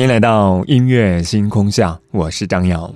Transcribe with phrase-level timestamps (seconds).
[0.00, 2.90] 欢迎来到音乐星空下，我是张瑶。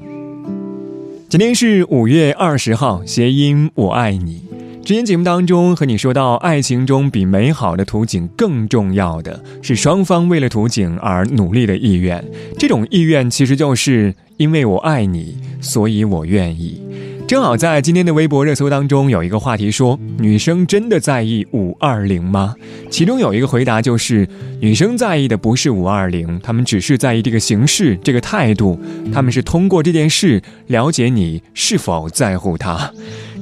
[1.29, 4.43] 今天是五月二十号，谐音“我爱你”。
[4.83, 12.25] 之前节目当中和你说到，爱情中比美好的图景更重要的是双方为了图景而努力的意愿。
[12.59, 16.81] 这种意愿其实就是因为我爱你，所以我愿意。
[17.27, 22.55] 正好在今天的微博热搜当中有一个话题说：女生真的在意五二零吗？
[22.91, 24.29] 其中有一个回答就是，
[24.61, 28.79] 女生在意的不是五二零，她们只是在意这个形式、这个态度。
[29.11, 32.93] 她们是通过这件事了解你是否在乎她。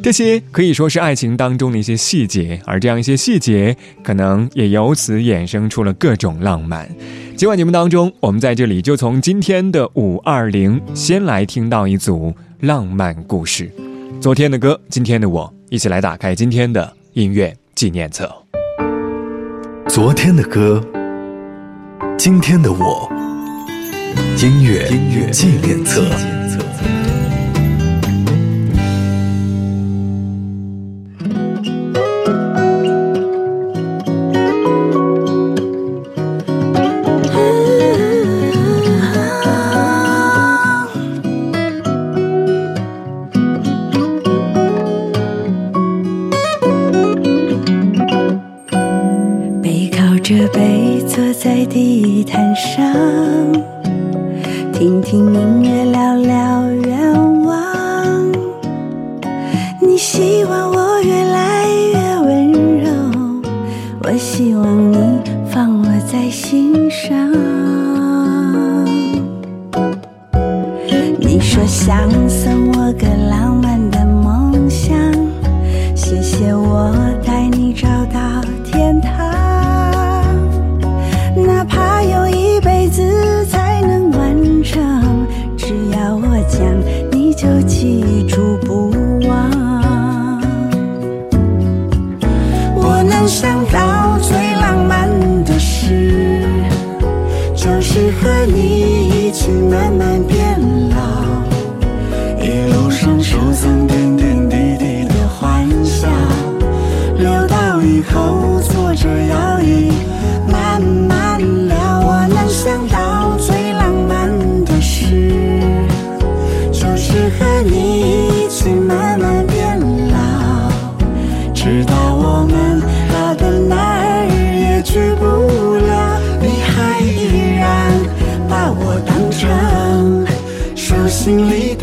[0.03, 6.89] 这些可以说是爱情当中的一些细节，而这样一些细节，可能也由此衍生出了各种浪漫。
[7.37, 12.35] 今晚节目当中，我们在这里就从今天的五二零，先来听到一组。
[12.63, 13.69] 浪漫故事，
[14.21, 18.33] 昨天的歌，今天的我，一起来打开今天的音乐纪念册。
[19.89, 20.81] 昨天的歌，
[22.17, 23.11] 今天的我，
[24.41, 24.89] 音乐
[25.33, 26.42] 纪念册。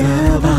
[0.09, 0.58] wunderbar.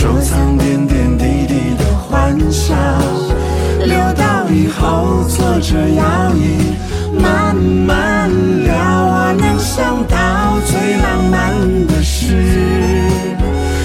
[0.00, 2.74] 收藏点点滴滴的欢笑，
[3.84, 6.02] 留到以后坐着摇
[6.34, 6.72] 椅
[7.22, 8.30] 慢慢
[8.64, 8.72] 聊。
[8.72, 12.32] 我能想到最浪漫的事，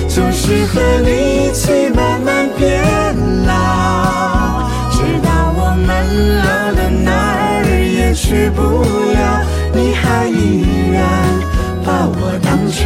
[0.07, 2.81] 就是和你一起慢慢变
[3.45, 5.27] 老，直到
[5.57, 5.91] 我们
[6.37, 8.61] 老的哪儿也去不
[9.11, 10.63] 了，你还依
[10.93, 11.03] 然
[11.83, 12.81] 把我当成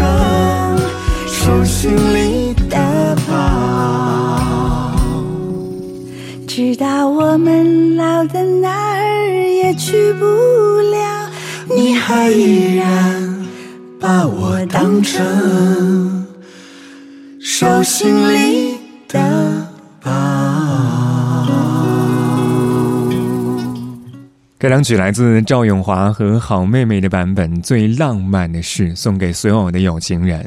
[1.28, 2.19] 手心里
[6.80, 11.30] 到我们老的哪儿也去不了，
[11.68, 13.46] 你还依然
[14.00, 16.26] 把我当成
[17.42, 18.78] 手心里
[19.10, 19.20] 的
[24.62, 30.46] 该两曲来自赵咏华和好妹妹的版本，《最浪漫的事》送给所有的有情人。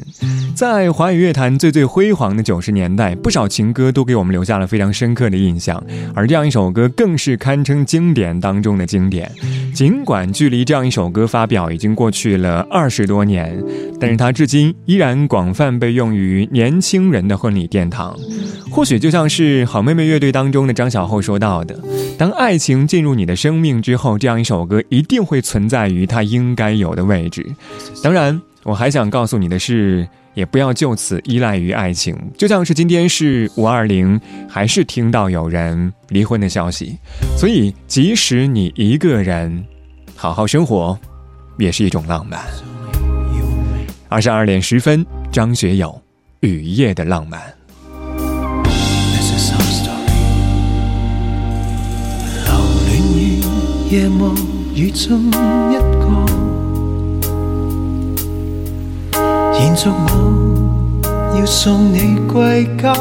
[0.55, 5.83] 在华语乐坛最最辉煌的九十年代，不少情歌都给我们留下了非常深刻的印象，
[6.13, 9.31] 而这样一首歌更是堪称经典当中的经典。
[9.73, 13.59] 尽管距离这样一首歌发表已经过去了二十多年，
[13.99, 18.15] 但是它至今依然广泛被用于年轻人的婚礼殿堂。
[18.69, 21.79] 或许就像是好妹妹乐队当中的张小厚说到的
[22.17, 27.45] ：“当爱情进入你的生命之后，这样一首歌一定会存在于它应该有的位置。”
[28.03, 32.17] 当然，我还想告诉你的是，也不要就此依赖于爱情。
[32.37, 34.19] 就像是今天是五二零，
[34.49, 36.97] 还是听到有人离婚的消息，
[37.37, 39.63] 所以即使你一个人
[40.15, 40.97] 好好生活，
[41.57, 42.39] 也是一种浪漫。
[44.09, 45.89] 二十二点十分，张学友
[46.47, 47.41] 《雨夜的浪漫》。
[53.93, 54.33] 夜幕
[54.73, 55.27] 雨中
[55.69, 56.07] 一个，
[59.59, 62.91] 延续我要送你归家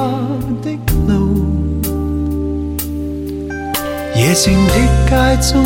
[0.60, 0.78] 的
[1.08, 1.46] 路。
[4.14, 4.74] 夜静的
[5.08, 5.64] 街中，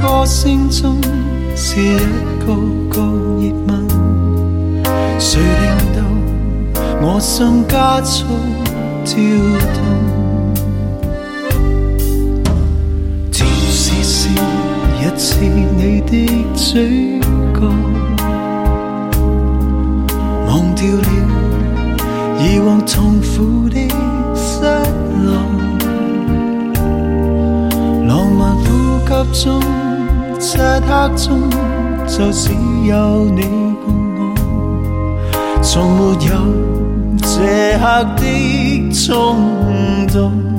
[0.00, 0.96] 歌声中
[1.54, 1.98] 是一
[2.38, 2.56] 个
[2.88, 3.02] 个
[3.38, 3.86] 熱吻，
[5.18, 6.00] 誰令到
[7.02, 8.24] 我心加速
[9.04, 9.18] 跳
[9.74, 10.09] 動？
[15.10, 17.18] 一次你的嘴
[17.52, 17.66] 角，
[20.46, 21.08] 忘掉了
[22.38, 23.76] 以往痛苦的
[24.36, 24.62] 失
[25.24, 25.34] 落。
[28.06, 28.64] 浪漫呼
[29.04, 29.60] 吸中，
[30.38, 31.28] 漆黑中，
[32.06, 32.50] 就只
[32.86, 33.42] 有你
[33.84, 34.20] 共我，
[35.60, 36.30] 从没有
[37.18, 37.82] 这刻
[38.16, 38.22] 的
[38.92, 39.06] 冲
[40.06, 40.49] 动。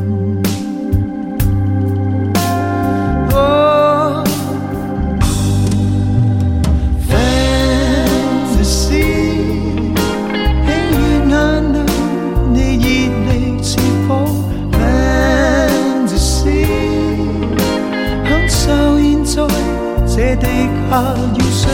[20.92, 21.72] 地下雨水，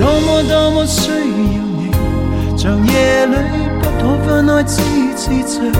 [0.00, 1.16] 多么多么需要
[1.78, 1.92] 你，
[2.56, 3.36] 长夜里
[3.80, 4.82] 不可分开痴
[5.16, 5.70] 痴醉，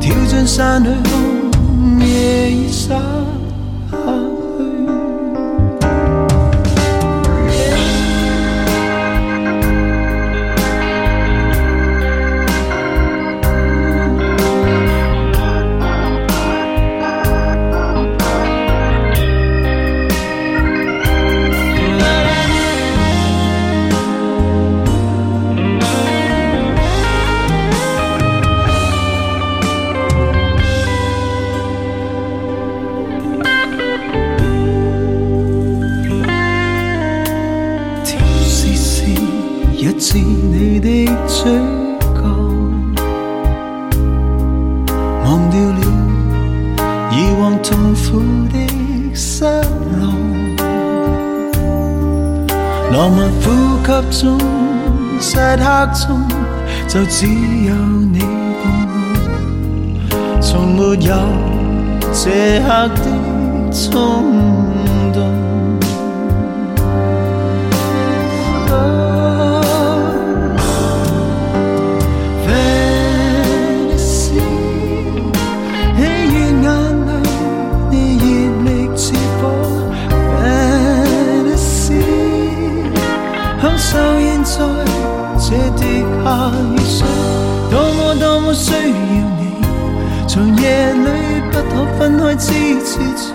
[0.00, 2.98] 跳进山里看夜已散。
[49.44, 49.50] 失
[50.00, 50.08] 落。
[52.90, 53.44] 浪漫呼
[53.84, 53.88] 吸
[54.22, 54.24] 中，
[55.20, 56.08] 漆黑中，
[56.88, 57.74] 就只有
[58.10, 60.10] 你共我，
[60.40, 61.12] 從沒有
[62.10, 62.22] 这
[62.60, 63.06] 刻的
[63.70, 63.92] 衝
[65.12, 65.18] 動。
[83.94, 84.58] 就现在
[85.38, 85.46] 这
[85.76, 87.06] 滴下雨水，
[87.70, 88.76] 多么多么需要
[89.38, 89.40] 你，
[90.26, 91.06] 长夜里
[91.52, 92.52] 不可分开，痴
[92.84, 93.26] 痴醉，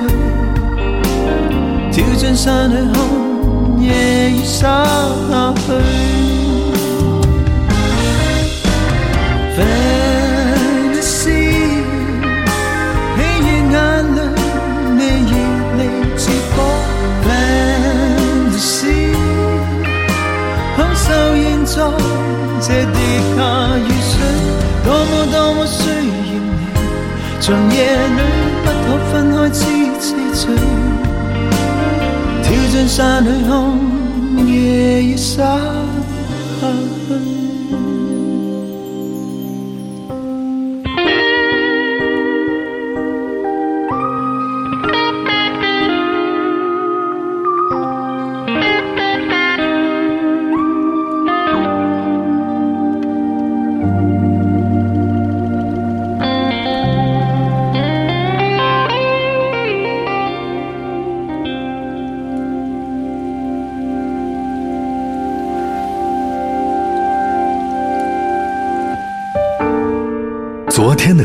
[1.94, 2.96] 跳进山里看
[3.82, 4.84] 夜雨洒
[5.32, 6.29] 下去。
[24.84, 26.40] 多么多么需要你
[27.40, 28.22] 长夜里
[28.64, 29.66] 不可分开痴
[30.00, 30.40] 痴醉。
[32.44, 35.46] 跳进山里看夜已深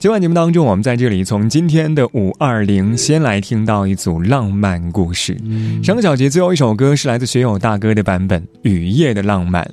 [0.00, 5.36] 今晚节目当中，我们在这里从今天的五二零先来听到一组浪漫故事。
[5.82, 9.64] 上个小节最后一首歌是来自学友大哥的版本《雨夜的浪漫》，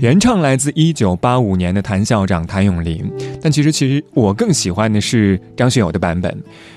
[0.00, 3.04] 原唱来自一九八五年的谭校长谭咏麟。
[3.44, 6.34] 但其实，其实我更喜欢的是张学友的版本。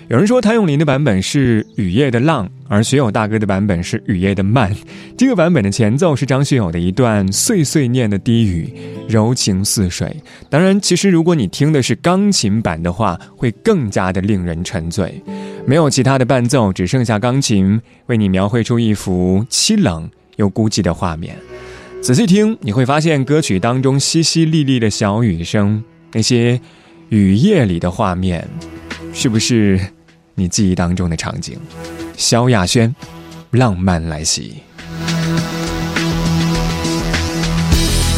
[0.10, 4.70] 有人说谭咏麟的版本是《雨夜的浪》，而学友大哥的版本是《雨夜的慢》。
[5.18, 8.70] 这个版本的前奏是张学友的一段碎碎念的低语，
[9.08, 10.14] 柔情似水。
[10.50, 15.24] 当然，其实如果你听的是钢琴版的话，会更加的令人沉醉。
[15.66, 21.34] 没有其他的伴奏，只剩下钢琴，为你描绘出一幅凄冷又孤寂的画面。
[22.02, 26.60] 仔细听，你会发现歌曲当中淅淅沥沥的小雨声，那些
[27.10, 28.48] 雨夜里的画面，
[29.14, 29.80] 是不是？
[30.40, 31.58] 你记忆当中的场景，
[32.16, 32.96] 萧亚轩，
[33.50, 34.58] 浪漫来袭。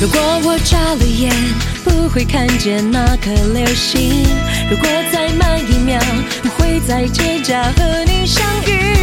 [0.02, 1.34] 如果我眨了眼，
[1.86, 4.26] 不会看见那颗流星。
[4.70, 5.98] 如果再慢一秒，
[6.42, 8.99] 不会在街角和你相遇。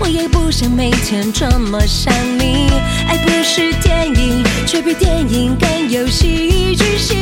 [0.00, 2.68] 我也不想每天这么想你，
[3.06, 7.16] 爱不是电影，却比电影更有戏剧性。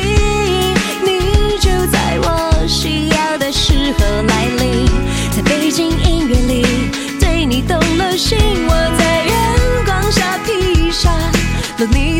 [1.04, 4.86] 你就在我需要的时候来临，
[5.30, 6.66] 在背景音乐里
[7.20, 12.15] 对你动了心，我在月光下披上了你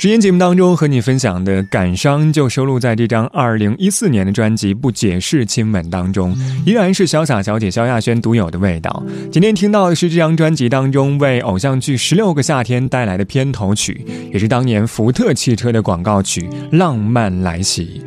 [0.00, 9.04] 之前节目当中和你分享的感伤就收录在这张二零一四年的专辑《不解释亲吻》当中，依然是潇洒小姐萧亚轩独有的味道。
[9.30, 18.02] 今天听到的是这张专辑当中为偶像剧《十六个夏天》带来的片头曲，也是当年福特汽车的广告曲《浪漫来袭》。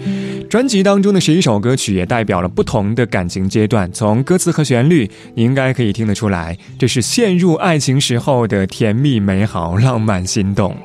[0.48, 10.76] 专辑当中的十一首歌曲也代表了不同的感情阶段，从歌词和旋律，你应该可以听得出来，这是陷入爱情时候的甜蜜、美好、浪漫、心动。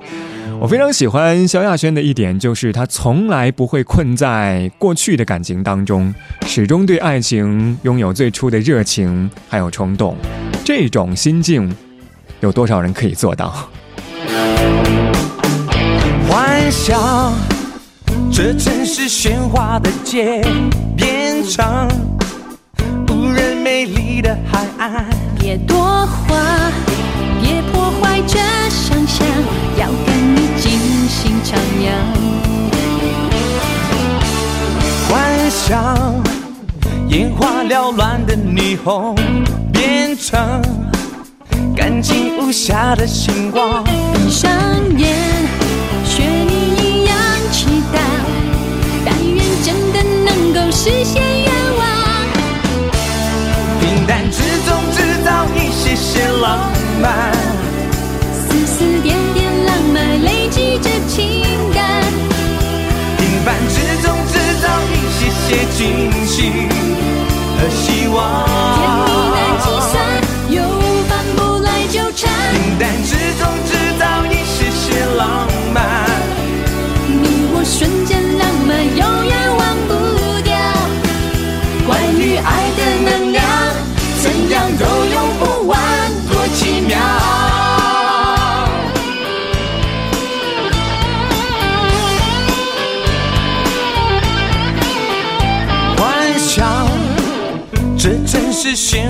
[0.60, 6.12] 我非常喜欢萧亚轩的一点，就是她从来不会困在过去的感情当中，
[6.46, 10.16] 始终对爱情拥有最初的热情还有冲动。
[10.64, 11.72] 这种心境，
[12.40, 13.70] 有多少人可以做到？
[16.28, 17.32] 幻想，
[18.32, 20.44] 这城市喧哗的街，
[20.96, 21.88] 变成
[23.08, 25.06] 无人美丽的海岸。
[25.38, 25.87] 别多
[35.68, 36.22] 幻想，
[37.08, 39.14] 眼花缭乱的霓虹，
[39.70, 40.62] 变成
[41.76, 43.84] 干净无瑕的星光。
[43.84, 44.50] 闭上
[44.96, 45.14] 眼，
[46.06, 47.14] 学你一样
[47.52, 47.98] 祈祷，
[49.04, 51.84] 但愿真的能够实现愿望。
[53.80, 57.30] 平淡之中制造一些些浪漫，
[58.32, 60.37] 丝丝点点浪漫泪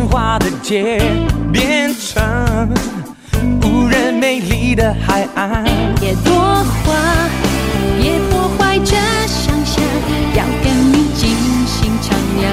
[0.09, 1.01] 市喧哗的街，
[1.53, 2.69] 变成
[3.63, 5.65] 无人美丽的海岸。
[6.01, 6.95] 别多话，
[8.01, 9.85] 别破坏这想象，
[10.35, 12.47] 要跟你尽兴徜徉。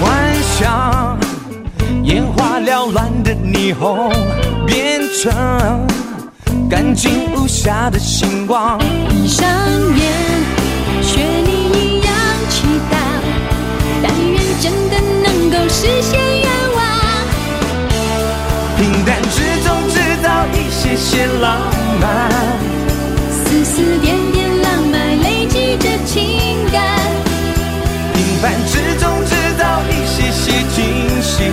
[0.00, 1.18] 幻想
[2.02, 4.10] 眼花缭乱的霓虹，
[4.66, 5.86] 变成
[6.70, 8.78] 干净无瑕的星光。
[9.08, 9.46] 闭上
[9.96, 10.37] 眼，
[15.68, 16.78] 实现愿望。
[18.76, 21.58] 平淡之中制造一些些浪
[22.00, 22.30] 漫，
[23.30, 26.80] 丝丝点点浪漫累积着情感，
[28.14, 31.50] 平凡之中制造一些些惊喜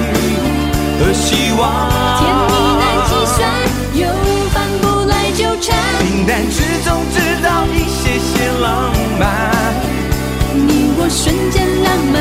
[1.00, 1.64] 和希望。
[2.20, 3.38] 甜蜜难计算，
[3.96, 4.02] 又
[4.54, 5.76] 翻不来纠缠。
[6.00, 9.24] 平淡之中制造一些些浪漫，
[10.54, 12.16] 你我瞬间浪漫，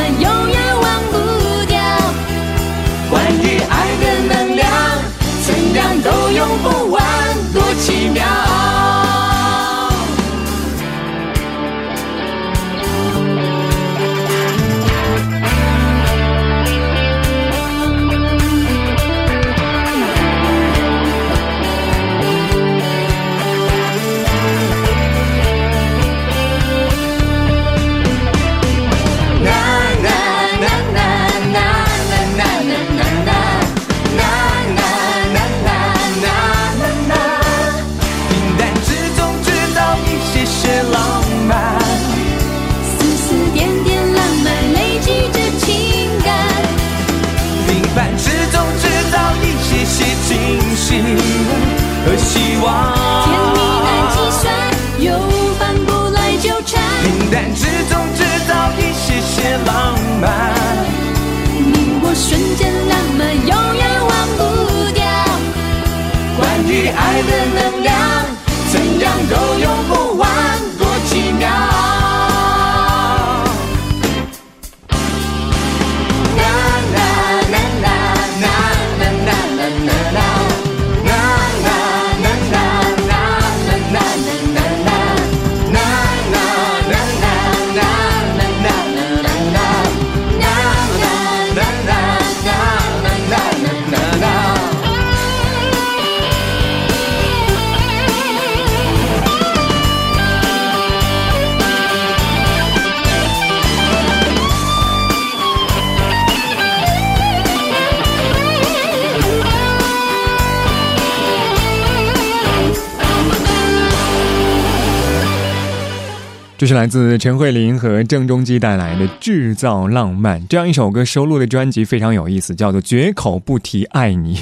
[116.65, 124.35] 这是来自陈慧琳和郑中基带来的《制造浪漫》这样一首歌收录的专辑非常有意思，叫做《绝口不提爱你》。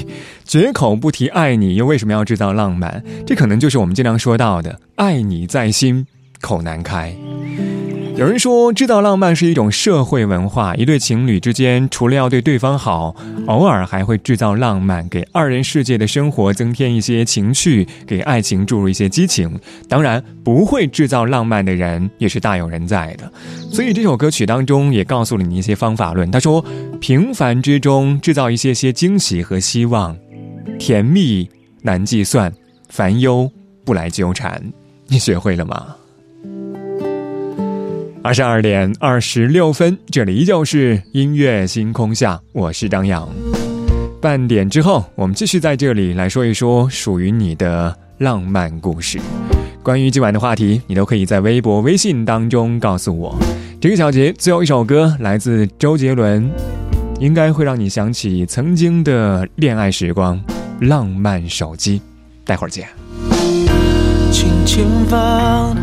[0.45, 3.03] 绝口不提爱你，又为什么要制造浪漫？
[3.27, 6.07] 这可能就是我们经常说到的“爱你在心，
[6.39, 7.13] 口难开”。
[8.15, 10.75] 有人说，制造浪漫是一种社会文化。
[10.75, 13.15] 一对情侣之间，除了要对对方好，
[13.47, 19.59] 偶尔还会制造浪漫，给二人世界的生活增添一些情趣，给爱情注入一些激情。
[19.89, 23.31] 当然，不会制造浪漫的人也是大有人在的。
[23.71, 26.29] 所以这首歌曲当中也告诉了你一些方法论。
[26.29, 26.63] 他说
[27.01, 30.15] ：“平凡之中制造一些些惊喜和希望，
[30.77, 31.49] 甜蜜
[31.81, 32.53] 难计算，
[32.89, 33.51] 烦忧
[33.83, 34.61] 不来纠缠。”
[35.09, 35.95] 你学会了吗？
[38.23, 43.27] 二十二点二十六分，这里依旧是音乐星空下，我是张扬。
[44.21, 49.19] 半点之后，我们继续在这里来说一说属于你的浪漫故事。
[49.83, 53.37] 关于今晚的话题，你都可以在微博、微信当中告诉我。
[53.81, 56.49] 这个小节最后一首歌来自周杰伦，
[57.19, 60.39] 应该会让你想起曾经的恋爱时光，
[60.87, 61.99] 《浪漫手机》。
[62.45, 62.87] 待会儿见。
[64.31, 65.75] 轻轻放。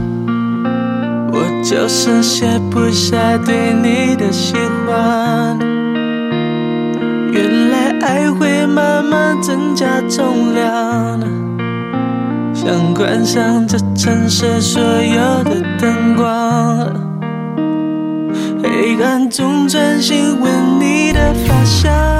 [1.62, 4.54] 就是卸不下对你的喜
[4.86, 5.58] 欢，
[7.32, 11.20] 原来爱会慢慢增加重量，
[12.52, 16.92] 想关上这城市所有的灯光，
[18.62, 22.19] 黑暗中专心闻你的发香。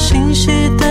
[0.00, 0.46] 清晰
[0.78, 0.89] 的。